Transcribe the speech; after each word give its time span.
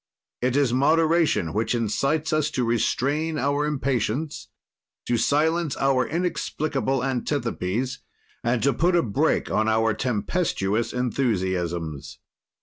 It 0.41 0.55
is 0.57 0.73
moderation 0.73 1.53
which 1.53 1.75
incites 1.75 2.33
us 2.33 2.49
to 2.57 2.63
restrain 2.65 3.37
our 3.37 3.67
impatience, 3.67 4.47
to 5.05 5.15
silence 5.15 5.77
our 5.77 6.07
inexplicable 6.07 7.03
antipathies 7.03 7.99
and 8.43 8.63
to 8.63 8.73
put 8.73 8.95
a 8.95 9.03
break 9.03 9.51
on 9.51 9.67
our 9.69 9.93
tempestuous 9.93 10.91
enthusiasms. 10.91 12.17